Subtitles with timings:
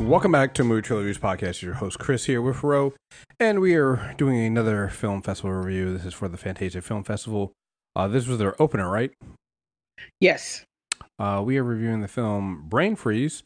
[0.00, 1.60] Welcome back to Movie Trilogies Podcast.
[1.60, 2.94] Your host Chris here with Ro,
[3.40, 5.92] and we are doing another film festival review.
[5.92, 7.52] This is for the Fantasia Film Festival.
[7.96, 9.10] Uh, this was their opener, right?
[10.20, 10.64] Yes.
[11.18, 13.42] Uh, we are reviewing the film Brain Freeze.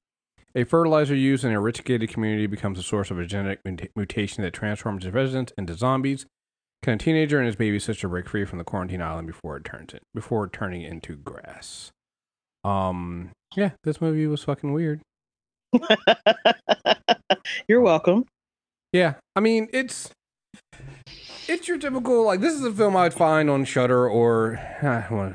[0.54, 3.88] A fertilizer used in a rich gated community becomes a source of a genetic muta-
[3.96, 6.26] mutation that transforms its residents into zombies.
[6.82, 9.64] Can a teenager and his baby sister break free from the quarantine island before it
[9.64, 11.90] turns it before turning into grass?
[12.62, 15.00] Um, yeah, this movie was fucking weird.
[17.68, 18.24] You're welcome.
[18.92, 20.10] Yeah, I mean it's
[21.48, 25.34] it's your typical like this is a film I'd find on Shudder or uh, well,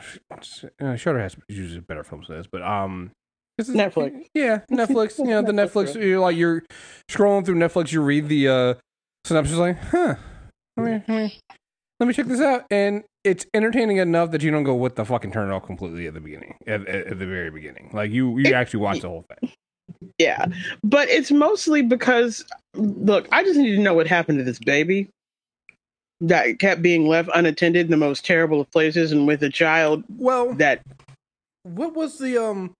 [0.81, 3.11] uh, Shudder has usually better films than this, but um,
[3.57, 4.25] this is Netflix.
[4.33, 5.17] Yeah, Netflix.
[5.17, 5.95] You know the Netflix.
[5.95, 6.63] You're like you're
[7.09, 7.91] scrolling through Netflix.
[7.91, 8.73] You read the uh
[9.25, 10.15] synopsis, like, huh?
[10.77, 11.39] Let me, let me
[11.99, 15.03] let me check this out, and it's entertaining enough that you don't go what the
[15.03, 17.89] fucking turn it off completely at the beginning, at, at, at the very beginning.
[17.93, 19.51] Like you you actually watch the whole thing.
[20.19, 20.45] Yeah.
[20.83, 22.45] But it's mostly because,
[22.75, 25.09] look, I just need to know what happened to this baby
[26.21, 30.03] that kept being left unattended in the most terrible of places and with a child
[30.17, 30.81] Well, that,
[31.63, 32.73] What was the um?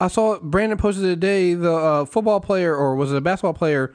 [0.00, 3.94] I saw Brandon posted today the uh, football player or was it a basketball player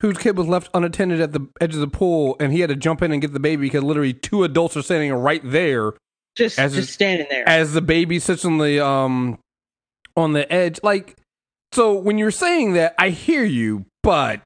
[0.00, 2.76] whose kid was left unattended at the edge of the pool and he had to
[2.76, 5.92] jump in and get the baby because literally two adults are standing right there
[6.36, 7.46] just, As just standing there.
[7.48, 9.38] as the baby sits on the um
[10.16, 10.80] on the edge.
[10.82, 11.17] Like,
[11.72, 14.40] so when you're saying that, I hear you, but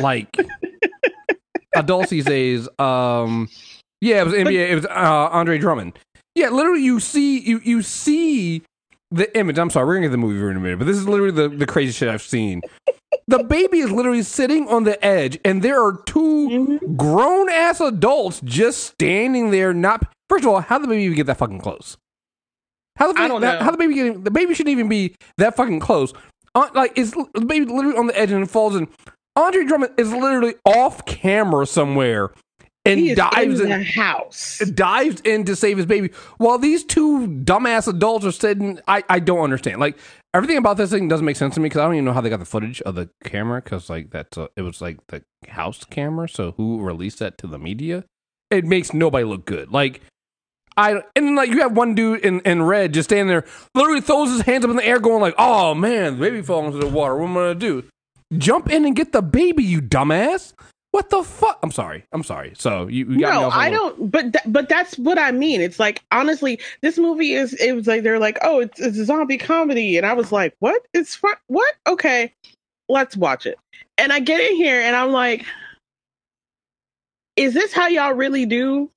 [0.00, 0.28] like
[1.76, 3.48] adults these days, um,
[4.00, 4.70] yeah, it was NBA.
[4.70, 5.98] It was uh, Andre Drummond.
[6.34, 8.62] Yeah, literally, you see you you see
[9.10, 9.58] the image.
[9.58, 11.48] I'm sorry, we're gonna get the movie in a minute, but this is literally the
[11.48, 12.60] the crazy shit I've seen.
[13.28, 16.48] The baby is literally sitting on the edge, and there are 2
[16.80, 16.96] Mhm.
[16.96, 19.72] grown ass adults just standing there.
[19.72, 21.96] Not first of all, how did the baby even get that fucking close?
[22.96, 23.58] How the I baby, don't know.
[23.60, 26.12] how the baby get, the baby shouldn't even be that fucking close.
[26.54, 28.88] Uh, like it's the baby literally on the edge and it falls in.
[29.36, 32.30] Andre Drummond is literally off camera somewhere
[32.84, 34.58] and he is dives in in, the house.
[34.74, 39.20] dives in to save his baby while these two dumbass adults are sitting i, I
[39.20, 39.96] don't understand like
[40.34, 42.20] everything about this thing doesn't make sense to me because i don't even know how
[42.20, 45.22] they got the footage of the camera because like that's uh, it was like the
[45.48, 48.04] house camera so who released that to the media
[48.50, 50.02] it makes nobody look good like
[50.76, 54.30] I and like you have one dude in, in red just standing there, literally throws
[54.30, 56.86] his hands up in the air, going like, "Oh man, the baby fell into the
[56.88, 57.16] water.
[57.16, 57.84] What am I gonna do?
[58.38, 60.52] Jump in and get the baby, you dumbass!
[60.90, 61.58] What the fuck?
[61.62, 62.04] I'm sorry.
[62.12, 62.52] I'm sorry.
[62.56, 64.10] So you, you no, little- don't.
[64.12, 65.60] But th- but that's what I mean.
[65.60, 67.52] It's like honestly, this movie is.
[67.54, 70.54] It was like they're like, oh, it's, it's a zombie comedy, and I was like,
[70.60, 70.82] what?
[70.94, 71.34] It's fun.
[71.48, 71.74] What?
[71.86, 72.32] Okay,
[72.88, 73.58] let's watch it.
[73.98, 75.44] And I get in here, and I'm like,
[77.36, 78.90] is this how y'all really do?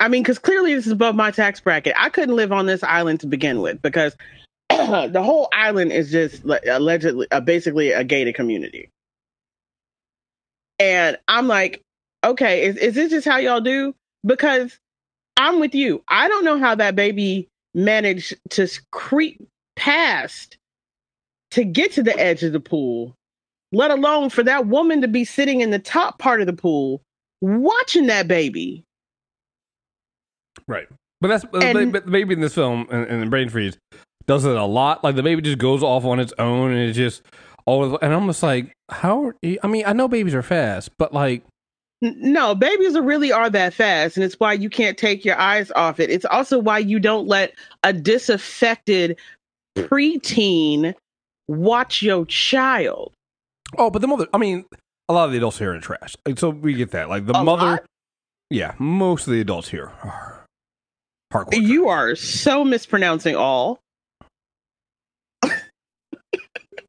[0.00, 1.94] I mean, because clearly this is above my tax bracket.
[1.96, 4.16] I couldn't live on this island to begin with because
[4.68, 8.90] the whole island is just allegedly, uh, basically a gated community.
[10.78, 11.82] And I'm like,
[12.24, 13.94] okay, is, is this just how y'all do?
[14.24, 14.78] Because
[15.36, 16.02] I'm with you.
[16.08, 19.40] I don't know how that baby managed to creep
[19.76, 20.56] past
[21.52, 23.14] to get to the edge of the pool,
[23.72, 27.00] let alone for that woman to be sitting in the top part of the pool
[27.40, 28.84] watching that baby.
[30.68, 30.86] Right.
[31.20, 33.76] But that's but the baby in this film and, and Brain Freeze
[34.26, 35.02] does it a lot.
[35.04, 37.22] Like the baby just goes off on its own and it just
[37.66, 39.26] all and I'm just like, how?
[39.26, 41.42] Are you, I mean, I know babies are fast, but like,
[42.02, 45.70] No, babies are really are that fast, and it's why you can't take your eyes
[45.76, 46.10] off it.
[46.10, 47.54] It's also why you don't let
[47.84, 49.18] a disaffected
[49.76, 50.94] preteen
[51.48, 53.12] watch your child.
[53.78, 54.26] oh, but the mother.
[54.34, 54.64] I mean,
[55.08, 56.16] a lot of the adults here are trash.
[56.26, 57.08] Like, so we get that.
[57.08, 57.62] Like the A mother.
[57.66, 57.84] lot?
[58.50, 60.33] Yeah, most of the adults here are
[61.34, 61.60] hardcore.
[61.60, 63.80] You are so mispronouncing all.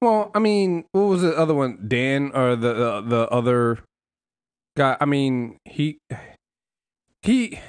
[0.01, 1.85] Well, I mean, what was the other one?
[1.87, 3.79] Dan or the the, the other
[4.77, 4.97] guy?
[4.99, 5.97] I mean, he
[7.23, 7.59] he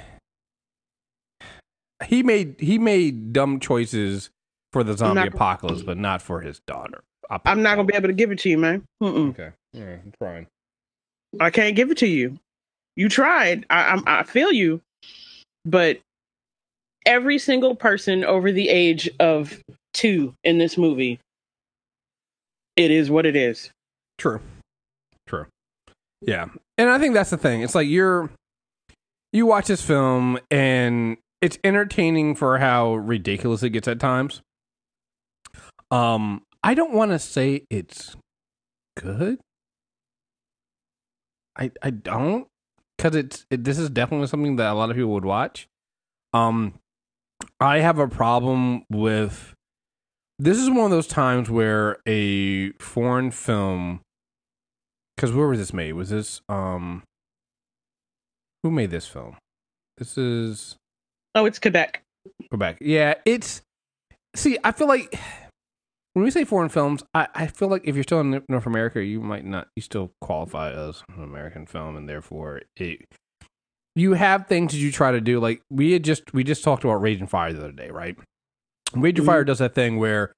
[2.05, 4.29] he made he made dumb choices
[4.71, 7.01] for the zombie not- apocalypse, but not for his daughter.
[7.43, 8.83] I'm not gonna be able to give it to you, man.
[9.01, 9.29] Mm-mm.
[9.31, 10.47] Okay, yeah, I'm trying.
[11.39, 12.37] I can't give it to you.
[12.95, 13.65] You tried.
[13.69, 14.81] I, I'm, I feel you,
[15.65, 15.99] but
[17.07, 19.59] every single person over the age of
[19.93, 21.19] two in this movie,
[22.75, 23.71] it is what it is.
[24.19, 24.39] True.
[25.25, 25.47] True.
[26.21, 26.47] Yeah.
[26.77, 27.61] And I think that's the thing.
[27.61, 28.29] It's like you're
[29.33, 34.41] you watch this film and it's entertaining for how ridiculous it gets at times.
[35.89, 38.15] Um I don't want to say it's
[38.97, 39.39] good.
[41.57, 42.47] I I don't
[42.97, 45.67] cuz it's it, this is definitely something that a lot of people would watch.
[46.33, 46.73] Um
[47.59, 49.53] I have a problem with
[50.39, 54.01] this is one of those times where a foreign film
[55.15, 55.93] because where was this made?
[55.93, 57.03] Was this um
[58.63, 59.37] who made this film?
[59.97, 60.75] This is
[61.33, 62.03] Oh, it's Quebec.
[62.49, 62.77] Quebec.
[62.81, 63.61] Yeah, it's
[64.35, 65.19] see, I feel like
[66.13, 69.03] when we say foreign films, I, I feel like if you're still in North America,
[69.03, 73.05] you might not you still qualify as an American film and therefore it
[73.97, 76.83] you have things that you try to do like we had just we just talked
[76.83, 78.17] about Raging Fire the other day, right?
[78.93, 79.47] Raging Fire mm-hmm.
[79.47, 80.33] does that thing where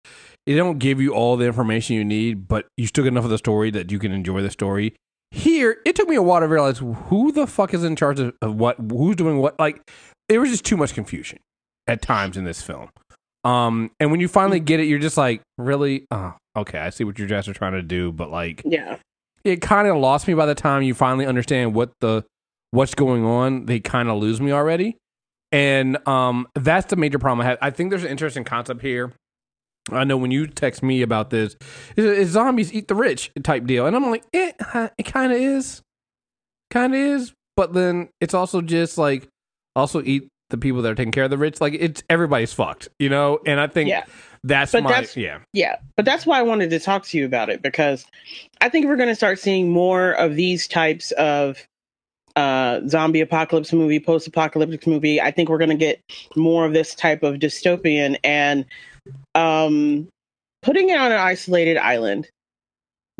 [0.45, 3.29] it don't give you all the information you need, but you still get enough of
[3.29, 4.95] the story that you can enjoy the story.
[5.31, 8.33] Here, it took me a while to realize who the fuck is in charge of,
[8.41, 9.59] of what, who's doing what.
[9.59, 9.87] Like,
[10.27, 11.37] there was just too much confusion
[11.85, 12.89] at times in this film.
[13.43, 14.65] Um, and when you finally mm.
[14.65, 16.07] get it, you're just like, really?
[16.09, 18.97] Oh, okay, I see what your guys are trying to do, but like, Yeah.
[19.43, 22.23] it kind of lost me by the time you finally understand what the
[22.71, 23.65] what's going on.
[23.65, 24.97] They kind of lose me already,
[25.51, 27.57] and um, that's the major problem I have.
[27.61, 29.11] I think there's an interesting concept here.
[29.91, 31.55] I know when you text me about this,
[31.97, 34.55] is, zombies eat the rich type deal, and I'm like, it,
[34.97, 35.81] it kind of is,
[36.69, 39.27] kind of is, but then it's also just like
[39.75, 41.59] also eat the people that are taking care of the rich.
[41.61, 43.39] Like it's everybody's fucked, you know.
[43.45, 44.03] And I think Yeah.
[44.43, 45.39] that's But my that's- yeah.
[45.53, 48.05] Yeah, but that's why I wanted to talk to you about it because
[48.61, 51.67] I think we're going to start seeing more of these types of
[52.35, 55.21] uh, zombie apocalypse movie, post apocalyptic movie.
[55.21, 56.01] I think we're going to get
[56.35, 58.65] more of this type of dystopian and
[59.35, 60.07] um,
[60.61, 62.27] putting it on an isolated island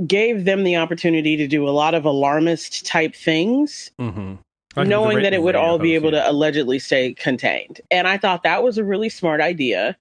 [0.08, 4.88] gave them the opportunity to do a lot of alarmist type things Mm-hmm.
[4.88, 7.82] knowing that it would all be able to allegedly stay contained.
[7.92, 9.98] And I thought that was a really smart idea,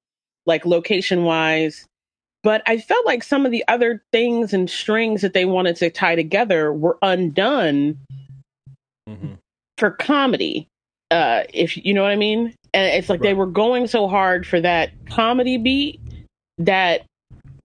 [0.47, 1.87] like location wise.
[2.45, 5.91] But I felt like some of the other things and strings that they wanted to
[5.91, 7.99] tie together were undone
[9.09, 9.35] Mm-hmm.
[9.79, 10.69] for comedy.
[11.11, 12.55] Uh, if you know what I mean.
[12.75, 16.01] And it's like they were going so hard for that comedy beat
[16.59, 17.07] that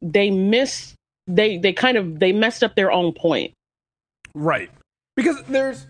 [0.01, 0.95] they missed
[1.27, 3.53] they they kind of they messed up their own point.
[4.33, 4.69] Right.
[5.15, 5.87] Because there's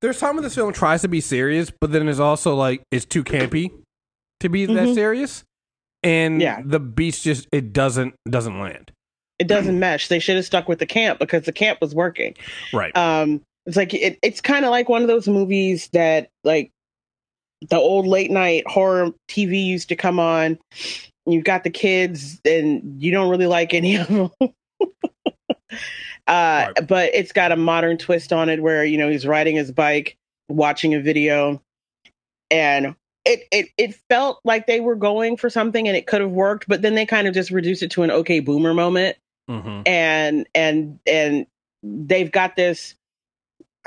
[0.00, 3.04] there's time when this film tries to be serious, but then it's also like it's
[3.04, 3.70] too campy
[4.40, 4.94] to be that Mhm.
[4.94, 5.44] serious.
[6.02, 6.62] And Yeah.
[6.64, 8.90] the beats just it doesn't doesn't land.
[9.38, 10.08] It doesn't mesh.
[10.08, 12.34] They should have stuck with the camp because the camp was working.
[12.72, 12.96] Right.
[12.96, 16.72] um it's like it, it's kind of like one of those movies that like
[17.68, 20.58] the old late night horror tv used to come on.
[21.26, 24.30] You've got the kids and you don't really like any of them.
[26.26, 29.72] Uh but it's got a modern twist on it where you know he's riding his
[29.72, 30.18] bike
[30.50, 31.62] watching a video
[32.50, 32.94] and
[33.24, 36.68] it, it it felt like they were going for something and it could have worked
[36.68, 39.16] but then they kind of just reduced it to an okay boomer moment.
[39.48, 39.82] Mm-hmm.
[39.86, 41.46] and and and
[41.82, 42.94] they've got this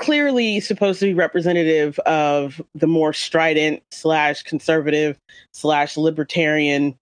[0.02, 5.16] clearly supposed to be representative of the more strident slash conservative
[5.52, 6.94] slash libertarian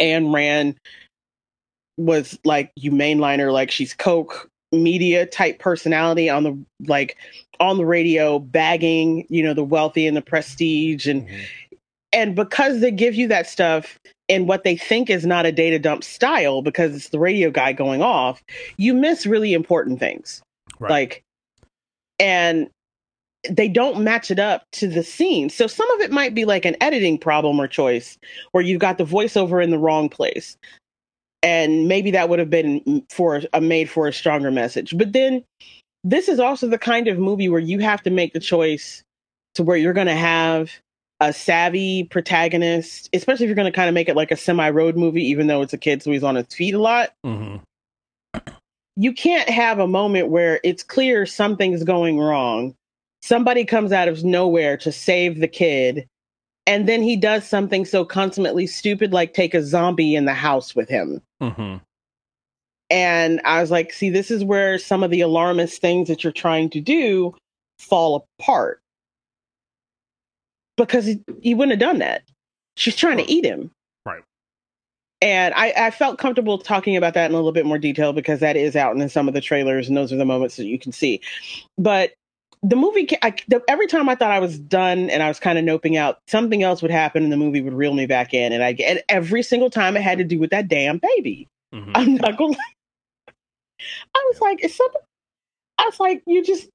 [0.00, 0.76] Ayn Rand
[1.96, 7.16] was like you mainliner like she's coke media type personality on the like
[7.58, 11.42] on the radio bagging you know the wealthy and the prestige and Mm-hmm.
[12.12, 13.98] and because they give you that stuff
[14.28, 17.72] in what they think is not a data dump style because it's the radio guy
[17.72, 18.42] going off
[18.76, 20.42] you miss really important things
[20.78, 20.90] Right.
[20.90, 21.22] like
[22.18, 22.68] and
[23.48, 26.64] they don't match it up to the scene so some of it might be like
[26.64, 28.18] an editing problem or choice
[28.52, 30.56] where you've got the voiceover in the wrong place
[31.42, 35.44] and maybe that would have been for a made for a stronger message but then
[36.04, 39.02] this is also the kind of movie where you have to make the choice
[39.54, 40.70] to where you're going to have
[41.20, 44.70] a savvy protagonist, especially if you're going to kind of make it like a semi
[44.70, 47.12] road movie, even though it's a kid, so he's on his feet a lot.
[47.26, 47.56] Mm-hmm.
[49.00, 52.74] You can't have a moment where it's clear something's going wrong.
[53.22, 56.08] Somebody comes out of nowhere to save the kid,
[56.66, 60.74] and then he does something so consummately stupid like take a zombie in the house
[60.74, 61.22] with him.
[61.40, 61.76] Mm-hmm.
[62.90, 66.32] And I was like, see, this is where some of the alarmist things that you're
[66.32, 67.36] trying to do
[67.78, 68.80] fall apart.
[70.76, 72.22] Because he, he wouldn't have done that.
[72.76, 73.70] She's trying to eat him.
[75.20, 78.40] And I, I felt comfortable talking about that in a little bit more detail because
[78.40, 80.78] that is out in some of the trailers and those are the moments that you
[80.78, 81.20] can see.
[81.76, 82.12] But
[82.62, 85.58] the movie, I, the, every time I thought I was done and I was kind
[85.58, 88.52] of noping out, something else would happen and the movie would reel me back in.
[88.52, 91.48] And I and every single time it had to do with that damn baby.
[91.74, 91.92] Mm-hmm.
[91.94, 92.56] I'm not gonna.
[94.14, 95.00] I was like, is something?
[95.78, 96.68] I was like, you just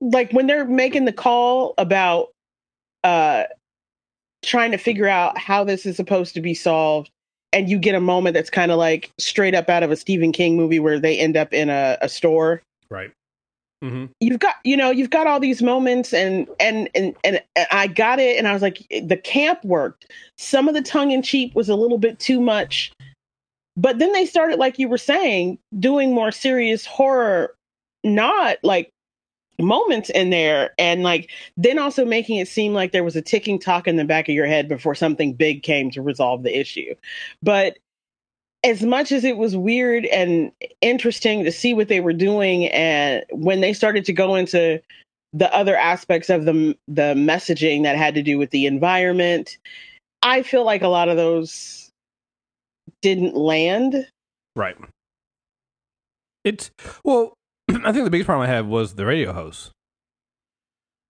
[0.00, 2.28] like when they're making the call about
[3.04, 3.44] uh
[4.44, 7.10] trying to figure out how this is supposed to be solved,
[7.54, 10.32] and you get a moment that's kind of like straight up out of a Stephen
[10.32, 12.62] King movie where they end up in a, a store.
[12.90, 13.12] Right.
[13.84, 14.06] Mm-hmm.
[14.20, 18.18] You've got, you know, you've got all these moments, and and and and I got
[18.18, 20.10] it, and I was like, the camp worked.
[20.38, 22.92] Some of the tongue in cheek was a little bit too much
[23.76, 27.54] But then they started, like you were saying, doing more serious horror,
[28.04, 28.90] not like
[29.60, 33.58] moments in there and like then also making it seem like there was a ticking
[33.58, 36.94] talk in the back of your head before something big came to resolve the issue.
[37.42, 37.78] But
[38.64, 43.24] as much as it was weird and interesting to see what they were doing and
[43.30, 44.80] when they started to go into
[45.32, 49.58] the other aspects of the the messaging that had to do with the environment
[50.22, 51.84] i feel like a lot of those
[53.04, 54.08] didn't land.
[54.56, 54.76] Right.
[56.42, 56.70] It's
[57.04, 57.34] well
[57.84, 59.72] I think the biggest problem I had was the radio host.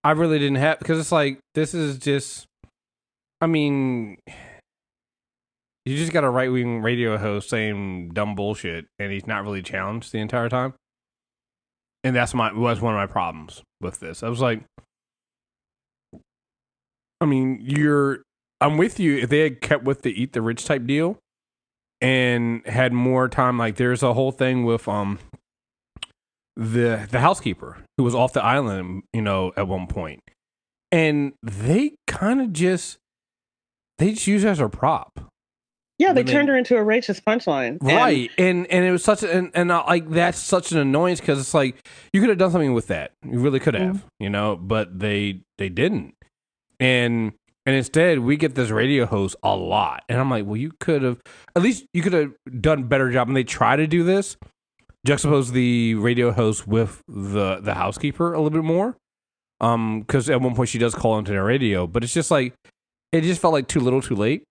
[0.02, 2.46] I really didn't have because it's like this is just.
[3.40, 4.18] I mean,
[5.84, 9.62] you just got a right wing radio host saying dumb bullshit, and he's not really
[9.62, 10.74] challenged the entire time.
[12.02, 14.22] And that's my was one of my problems with this.
[14.22, 14.62] I was like,
[17.20, 18.22] I mean, you're.
[18.60, 19.18] I'm with you.
[19.18, 21.18] If they had kept with the eat the rich type deal,
[22.00, 25.18] and had more time, like there's a whole thing with um
[26.56, 30.22] the the housekeeper who was off the island, you know, at one point,
[30.92, 32.98] and they kind of just
[33.98, 35.30] they just use her as a prop.
[35.98, 38.28] Yeah, they turned her into a racist punchline, right?
[38.36, 41.54] And and it was such and and uh, like that's such an annoyance because it's
[41.54, 44.06] like you could have done something with that, you really could have, mm-hmm.
[44.18, 46.14] you know, but they they didn't,
[46.80, 47.32] and
[47.64, 51.02] and instead we get this radio host a lot, and I'm like, well, you could
[51.02, 51.20] have
[51.54, 54.36] at least you could have done better job, and they try to do this,
[55.06, 58.96] juxtapose the radio host with the the housekeeper a little bit more.
[59.60, 62.54] Um, because at one point she does call into the radio, but it's just like
[63.12, 64.42] it just felt like too little, too late.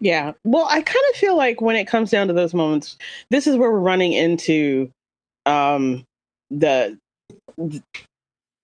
[0.00, 0.32] Yeah.
[0.44, 2.96] Well, I kind of feel like when it comes down to those moments,
[3.30, 4.90] this is where we're running into
[5.46, 6.04] um
[6.50, 6.98] the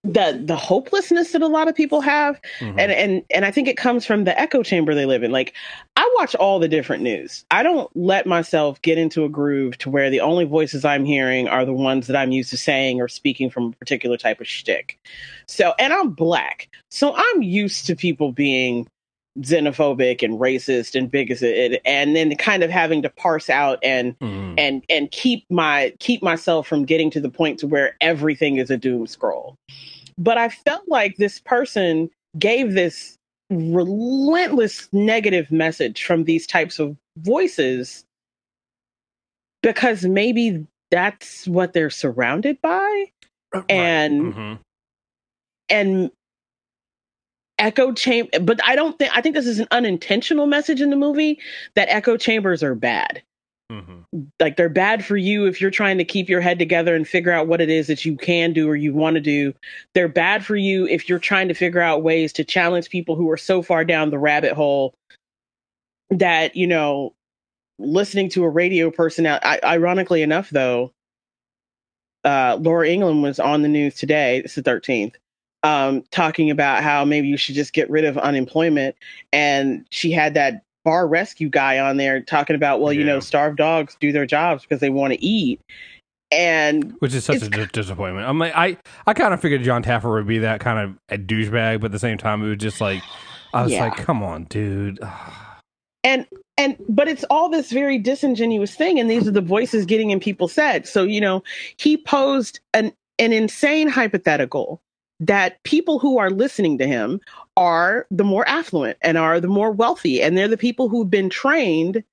[0.05, 2.41] the the hopelessness that a lot of people have.
[2.61, 2.79] Mm-hmm.
[2.79, 5.33] and and and I think it comes from the echo chamber they live in.
[5.33, 5.55] Like
[5.97, 7.45] I watch all the different news.
[7.51, 11.49] I don't let myself get into a groove to where the only voices I'm hearing
[11.49, 14.47] are the ones that I'm used to saying or speaking from a particular type of
[14.47, 14.99] shtick.
[15.49, 16.69] So and I'm black.
[16.91, 18.87] So I'm used to people being
[19.41, 24.55] xenophobic and racist and bigoted and then kind of having to parse out and mm.
[24.57, 28.71] and and keep my keep myself from getting to the point to where everything is
[28.71, 29.57] a doom scroll
[30.19, 33.17] but I felt like this person gave this
[33.51, 38.05] relentless negative message from these types of voices
[39.63, 43.05] because maybe that's what they're surrounded by.
[43.55, 43.71] Uh, right.
[43.71, 44.55] And mm-hmm.
[45.69, 46.11] and
[47.59, 50.97] echo chamber but i don't think i think this is an unintentional message in the
[50.97, 51.39] movie
[51.77, 53.23] that echo chambers are bad
[53.73, 54.23] Mm-hmm.
[54.41, 57.33] Like they're bad for you if you're trying to keep your head together and figure
[57.33, 59.55] out what it is that you can do or you want to do.
[59.95, 63.31] They're bad for you if you're trying to figure out ways to challenge people who
[63.31, 64.95] are so far down the rabbit hole
[66.11, 67.15] that, you know,
[67.79, 69.45] listening to a radio person out.
[69.45, 70.93] I, ironically enough, though,
[72.25, 74.39] uh, Laura Ingraham was on the news today.
[74.39, 75.15] It's the 13th.
[75.63, 78.97] Um, talking about how maybe you should just get rid of unemployment.
[79.33, 83.01] And she had that bar rescue guy on there talking about, well, yeah.
[83.01, 85.61] you know, starved dogs do their jobs because they want to eat.
[86.31, 88.27] And which is such a d- disappointment.
[88.27, 88.77] I'm like, I,
[89.07, 91.93] I kind of figured John Taffer would be that kind of a douchebag, but at
[91.93, 93.03] the same time, it was just like,
[93.53, 93.85] I was yeah.
[93.85, 94.99] like, come on, dude.
[96.03, 96.27] and
[96.57, 100.19] and but it's all this very disingenuous thing, and these are the voices getting in
[100.19, 100.91] people's heads.
[100.91, 101.43] So you know,
[101.77, 104.81] he posed an an insane hypothetical
[105.27, 107.21] that people who are listening to him
[107.57, 110.23] are the more affluent and are the more wealthy.
[110.23, 112.05] And they're the people who've been trained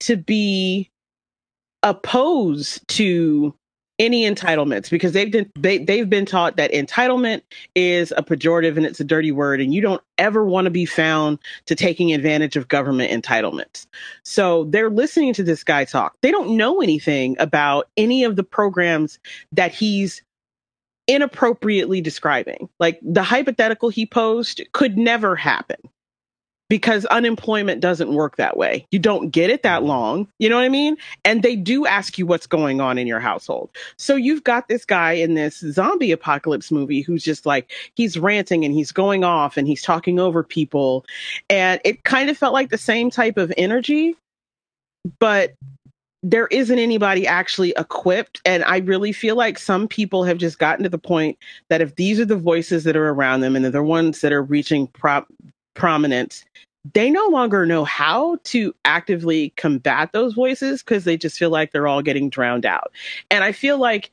[0.00, 0.90] to be
[1.82, 3.54] opposed to
[3.98, 7.40] any entitlements because they've been they, they've been taught that entitlement
[7.74, 10.84] is a pejorative and it's a dirty word and you don't ever want to be
[10.84, 13.86] found to taking advantage of government entitlements
[14.22, 18.44] so they're listening to this guy talk they don't know anything about any of the
[18.44, 19.18] programs
[19.50, 20.22] that he's
[21.06, 22.68] inappropriately describing.
[22.78, 25.76] Like the hypothetical he posed could never happen
[26.68, 28.84] because unemployment doesn't work that way.
[28.90, 30.26] You don't get it that long.
[30.38, 30.96] You know what I mean?
[31.24, 33.70] And they do ask you what's going on in your household.
[33.98, 38.64] So you've got this guy in this zombie apocalypse movie who's just like, he's ranting
[38.64, 41.04] and he's going off and he's talking over people.
[41.48, 44.16] And it kind of felt like the same type of energy,
[45.20, 45.54] but
[46.22, 48.40] there isn't anybody actually equipped.
[48.44, 51.94] And I really feel like some people have just gotten to the point that if
[51.96, 54.86] these are the voices that are around them and they're the ones that are reaching
[54.88, 55.26] pro-
[55.74, 56.44] prominence,
[56.94, 61.72] they no longer know how to actively combat those voices because they just feel like
[61.72, 62.92] they're all getting drowned out.
[63.30, 64.12] And I feel like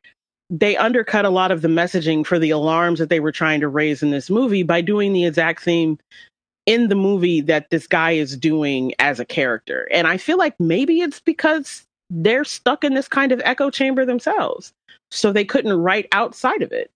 [0.49, 3.67] they undercut a lot of the messaging for the alarms that they were trying to
[3.67, 5.97] raise in this movie by doing the exact same
[6.65, 9.87] in the movie that this guy is doing as a character.
[9.91, 14.05] And I feel like maybe it's because they're stuck in this kind of echo chamber
[14.05, 14.73] themselves.
[15.11, 16.91] So they couldn't write outside of it.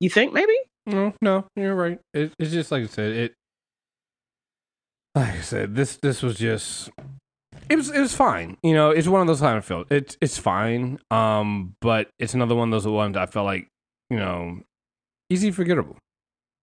[0.00, 0.54] You think maybe?
[0.86, 1.98] No, no, you're right.
[2.14, 3.12] It, it's just like I said.
[3.12, 3.34] It,
[5.14, 6.90] like I said, this this was just.
[7.68, 8.56] It was it was fine.
[8.62, 9.86] You know, it's one of those kind of films.
[9.90, 10.98] It's it's fine.
[11.10, 13.68] Um, but it's another one of those ones I felt like
[14.10, 14.60] you know,
[15.30, 15.96] easy forgettable.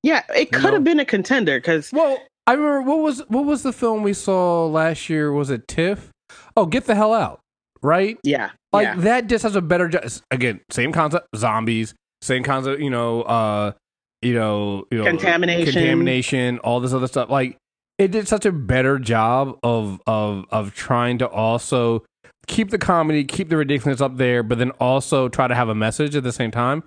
[0.04, 3.64] Yeah, it could have been a contender because Well, I remember what was what was
[3.64, 5.32] the film we saw last year?
[5.32, 6.12] Was it TIFF?
[6.56, 7.40] Oh, Get the Hell Out,
[7.84, 8.18] right?
[8.24, 9.92] yeah, Like yeah, that just has a better
[10.32, 13.74] again, same concept, zombies, same concept, you know, uh
[14.22, 15.74] you know, you know Contamination.
[15.74, 17.30] contamination, all this other stuff.
[17.30, 17.58] Like
[17.98, 22.04] it did such a better job of of of trying to also
[22.48, 25.76] keep the comedy, keep the ridiculous up there, but then also try to have a
[25.76, 26.84] message at the same time.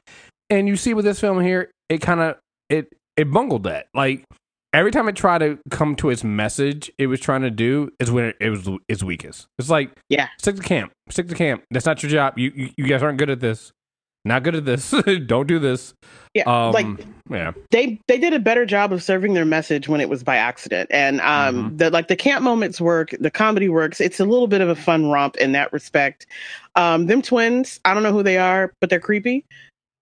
[0.50, 2.37] And you see with this film here, it kind of
[2.71, 3.87] it it bungled that.
[3.95, 4.25] Like
[4.76, 8.11] every time it tried to come to its message, it was trying to do is
[8.11, 9.47] when it, it was its weakest.
[9.59, 10.28] It's like yeah.
[10.38, 11.64] stick to camp, stick to camp.
[11.71, 12.38] That's not your job.
[12.38, 13.73] You you, you guys aren't good at this.
[14.25, 14.90] Not good at this.
[15.26, 15.95] Don't do this.
[16.35, 16.87] Yeah, Um, like
[17.30, 17.52] yeah.
[17.71, 20.90] they they did a better job of serving their message when it was by accident
[20.92, 21.76] and um Mm-hmm.
[21.76, 24.75] the like the camp moments work the comedy works it's a little bit of a
[24.75, 26.26] fun romp in that respect
[26.75, 29.45] um them twins i don't know who they are but they're creepy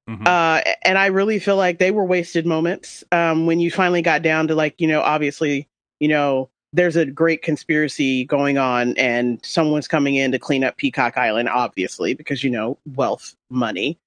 [0.08, 0.26] Mhm.
[0.26, 4.20] uh and i really feel like they were wasted moments um when you finally got
[4.22, 5.66] down to like you know obviously
[5.98, 10.76] you know there's a great conspiracy going on and someone's coming in to clean up
[10.76, 13.98] peacock island obviously because you know wealth money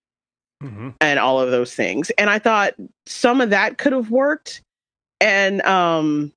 [0.63, 0.95] Mhm.
[1.01, 2.09] and all of those things.
[2.17, 2.73] And I thought
[3.05, 4.61] some of that could have worked.
[5.21, 6.31] And um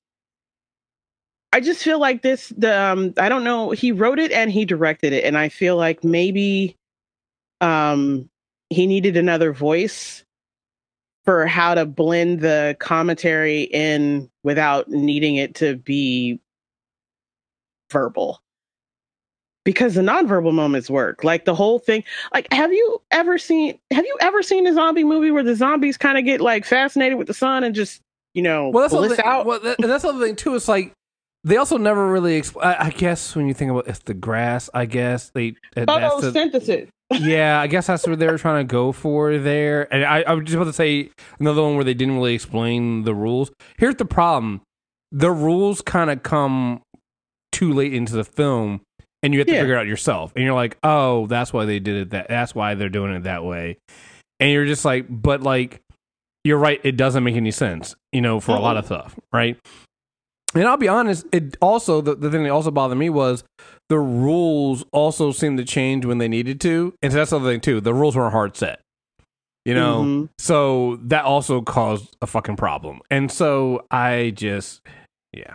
[1.53, 4.65] I just feel like this the um I don't know, he wrote it and he
[4.65, 6.77] directed it and I feel like maybe
[7.61, 8.30] um
[8.71, 10.25] he needed another voice
[11.25, 16.41] for how to blend the commentary in without needing it to be
[17.91, 18.41] verbal
[19.65, 21.23] because the nonverbal moments work.
[21.25, 22.05] Like the whole thing.
[22.33, 23.79] Like, have you ever seen?
[23.91, 27.19] Have you ever seen a zombie movie where the zombies kind of get like fascinated
[27.19, 28.01] with the sun and just
[28.35, 29.47] you know Well, that's the bliss out?
[29.47, 30.55] Well, that, that's the other thing too.
[30.55, 30.93] It's like
[31.45, 32.41] they also never really.
[32.41, 34.71] Expl- I, I guess when you think about it's the grass.
[34.73, 35.55] I guess they.
[35.77, 36.89] Photosynthesis.
[37.13, 39.93] Yeah, I guess that's what they were trying to go for there.
[39.93, 43.03] And I, I was just about to say another one where they didn't really explain
[43.05, 43.51] the rules.
[43.79, 44.61] Here's the problem:
[45.13, 46.83] the rules kind of come
[47.53, 48.81] too late into the film,
[49.23, 49.61] and you have to Yeah.
[49.63, 50.33] figure it out yourself.
[50.37, 52.11] And you're like, oh, that's why they did it.
[52.11, 53.77] That that's why they're doing it that way.
[54.39, 55.81] And you're just like, but like,
[56.45, 56.81] you're right.
[56.85, 59.59] It doesn't make any sense, you know, for a lot of stuff, right?
[60.55, 63.45] And I'll be honest, it also the, the thing that also bothered me was
[63.89, 66.95] the rules also seemed to change when they needed to.
[67.03, 67.81] And so that's the other thing too.
[67.81, 68.81] The rules weren't hard set.
[69.65, 70.03] You know?
[70.03, 70.29] Mhm.
[70.39, 73.01] So that also caused a fucking problem.
[73.11, 74.81] And so I just
[75.33, 75.55] yeah.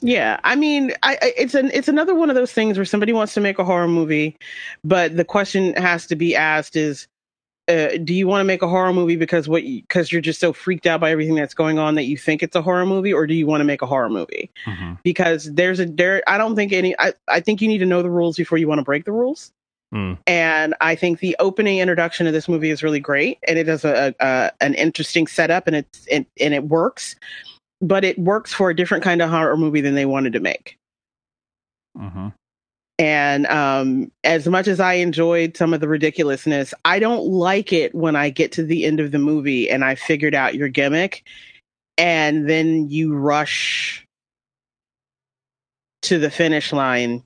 [0.00, 3.32] Yeah, I mean, I it's an it's another one of those things where somebody wants
[3.34, 4.36] to make a horror movie,
[4.84, 7.08] but the question has to be asked is,
[7.68, 10.52] uh, do you want to make a horror movie because what because you're just so
[10.52, 13.26] freaked out by everything that's going on that you think it's a horror movie, or
[13.26, 14.50] do you want to make a horror movie?
[15.02, 16.94] Because there's a there, I don't think any.
[16.98, 19.12] I I think you need to know the rules before you want to break the
[19.12, 19.52] rules.
[19.94, 20.18] Mm.
[20.26, 23.84] And I think the opening introduction of this movie is really great, and it has
[23.84, 27.16] a, a an interesting setup, and it's and, and it works
[27.80, 30.78] but it works for a different kind of horror movie than they wanted to make.
[31.96, 32.28] Mm-hmm.
[32.98, 37.92] And um, as much as I enjoyed some of the ridiculousness, I don't like it
[37.94, 41.24] when I get to the end of the movie and I figured out your gimmick,
[41.98, 44.06] and then you rush
[46.02, 47.24] to the finish line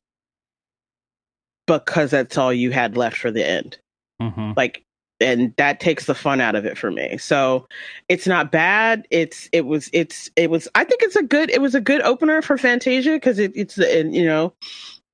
[1.66, 3.78] because that's all you had left for the end.
[4.20, 4.52] Mm-hmm.
[4.56, 4.82] like
[5.20, 7.18] and that takes the fun out of it for me.
[7.18, 7.66] So
[8.08, 9.06] it's not bad.
[9.10, 12.00] It's it was it's it was i think it's a good it was a good
[12.02, 14.52] opener for fantasia because it, it's the you know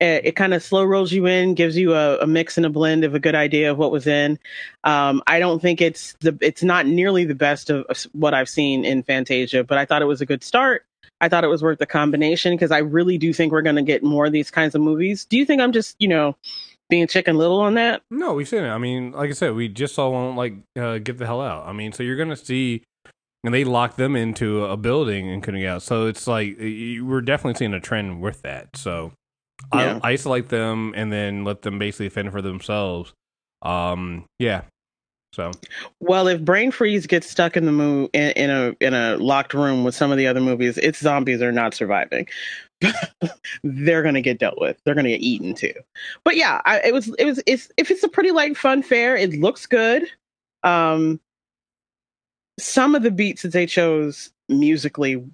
[0.00, 2.70] it, it kind of slow rolls you in gives you a, a mix and a
[2.70, 4.38] blend of a good idea of what was in
[4.85, 8.48] um i don't think it's the it's not nearly the best of, of what i've
[8.48, 10.85] seen in fantasia but i thought it was a good start
[11.20, 13.83] I thought it was worth the combination because I really do think we're going to
[13.83, 15.24] get more of these kinds of movies.
[15.24, 16.37] Do you think I'm just, you know,
[16.90, 18.02] being chicken little on that?
[18.11, 18.68] No, we've seen it.
[18.68, 21.66] I mean, like I said, we just saw one like uh, get the hell out.
[21.66, 22.83] I mean, so you're gonna see,
[23.42, 25.83] and they locked them into a building and couldn't get out.
[25.83, 28.76] So it's like we're definitely seeing a trend with that.
[28.76, 29.12] So
[29.72, 30.00] Yeah.
[30.02, 33.12] I isolate them and then let them basically fend for themselves.
[33.62, 34.62] Um, yeah.
[35.32, 35.50] So
[35.98, 39.52] Well, if Brain Freeze gets stuck in the mo- in, in a in a locked
[39.52, 42.28] room with some of the other movies, its zombies are not surviving.
[43.64, 44.78] They're gonna get dealt with.
[44.84, 45.74] They're gonna get eaten too.
[46.24, 49.16] But yeah, I, it was it was it's if it's a pretty light fun fair,
[49.16, 50.04] it looks good.
[50.62, 51.20] Um,
[52.58, 55.24] some of the beats that they chose musically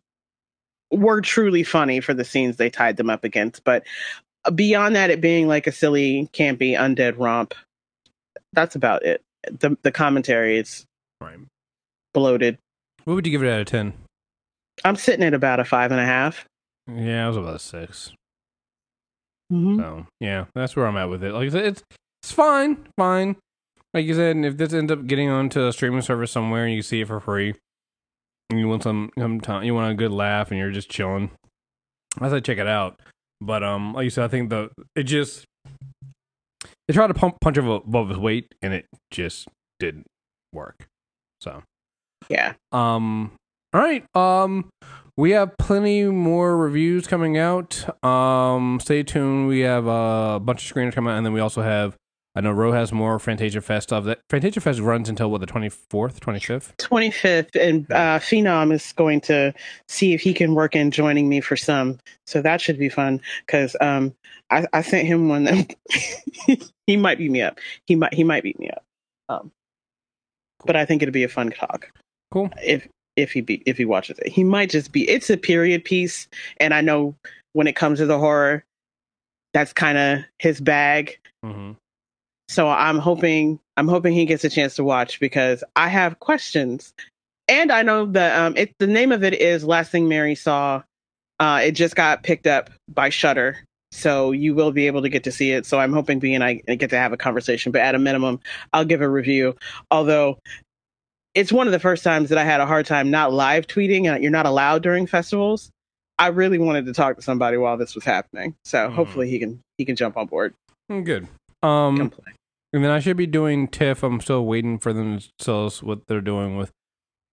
[0.91, 3.85] were truly funny for the scenes they tied them up against, but
[4.55, 7.55] beyond that, it being like a silly, campy, undead romp.
[8.53, 9.23] That's about it.
[9.51, 10.85] The the commentary is
[11.21, 11.39] Right.
[12.15, 12.59] bloated.
[13.05, 13.93] What would you give it out of ten?
[14.85, 16.45] I'm sitting at about a five and a half.
[16.93, 18.13] Yeah, I was about a 6
[19.53, 19.77] Mhm.
[19.79, 21.33] So yeah, that's where I'm at with it.
[21.33, 21.83] Like I said, it's
[22.23, 23.37] it's fine, fine.
[23.95, 26.75] Like you said, and if this ends up getting onto a streaming service somewhere and
[26.75, 27.59] you see it for free, and
[28.59, 31.31] you want some some time, you want a good laugh, and you're just chilling,
[32.21, 33.01] I said check it out.
[33.41, 35.45] But um, like you said, I think the it just
[36.89, 40.07] they tried to pump punch above above his weight, and it just didn't
[40.53, 40.87] work.
[41.41, 41.63] So
[42.29, 42.55] Yeah.
[42.73, 43.33] um,
[43.73, 44.05] all right.
[44.17, 44.69] Um,
[45.17, 47.85] we have plenty more reviews coming out.
[48.05, 49.49] Um, stay tuned.
[49.49, 51.95] We have a bunch of screeners coming out, and then we also have.
[52.37, 54.05] I know Ro has more Fantasia Fest stuff.
[54.05, 56.77] That Fantasia Fest runs until what the twenty fourth, twenty fifth.
[56.79, 59.53] 25th, and uh, Phenom is going to
[59.89, 61.99] see if he can work in joining me for some.
[62.27, 64.15] So that should be fun because um,
[64.51, 65.45] I, I sent him one.
[65.45, 65.75] That
[66.87, 67.59] he might beat me up.
[67.87, 68.85] He might he might beat me up.
[69.29, 69.51] Um,
[70.65, 71.91] but I think it'll be a fun talk.
[72.31, 72.51] Cool.
[72.63, 75.09] If if he be if he watches it, he might just be.
[75.09, 77.17] It's a period piece, and I know
[77.55, 78.65] when it comes to the horror,
[79.53, 81.19] that's kind of his bag.
[81.45, 81.73] Mm-hmm.
[82.51, 86.93] So I'm hoping I'm hoping he gets a chance to watch because I have questions,
[87.47, 90.83] and I know that um, it the name of it is Last Thing Mary Saw.
[91.39, 93.59] Uh, it just got picked up by Shudder,
[93.93, 95.65] so you will be able to get to see it.
[95.65, 98.41] So I'm hoping B and I get to have a conversation, but at a minimum,
[98.73, 99.55] I'll give a review.
[99.93, 100.37] Although
[101.37, 104.13] it's one of the first times that I had a hard time not live tweeting.
[104.13, 105.71] and You're not allowed during festivals.
[106.19, 108.95] I really wanted to talk to somebody while this was happening, so Mhm.
[108.95, 110.53] hopefully he can he can jump on board.
[110.89, 111.29] Good.
[111.63, 112.33] Um, Come play.
[112.73, 114.03] And then I should be doing TIFF.
[114.03, 116.71] I'm still waiting for them to tell us what they're doing with.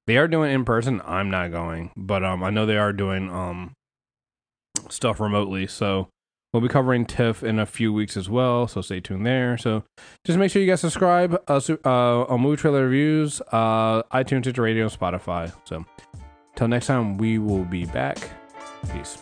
[0.07, 1.01] They are doing in person.
[1.05, 3.73] I'm not going, but um, I know they are doing um
[4.89, 5.67] stuff remotely.
[5.67, 6.07] So
[6.53, 8.67] we'll be covering TIFF in a few weeks as well.
[8.67, 9.57] So stay tuned there.
[9.57, 9.83] So
[10.25, 14.61] just make sure you guys subscribe uh, uh, on movie trailer reviews, uh, iTunes, Stitcher
[14.61, 15.53] Radio, Spotify.
[15.65, 15.85] So
[16.55, 18.17] till next time, we will be back.
[18.91, 19.17] Peace.